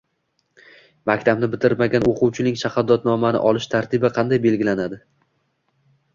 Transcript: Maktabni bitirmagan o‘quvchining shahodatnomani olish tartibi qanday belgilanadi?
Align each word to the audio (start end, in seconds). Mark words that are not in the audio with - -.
Maktabni 1.09 1.49
bitirmagan 1.55 2.07
o‘quvchining 2.13 2.57
shahodatnomani 2.63 3.43
olish 3.51 3.69
tartibi 3.75 4.13
qanday 4.19 4.43
belgilanadi? 4.49 5.01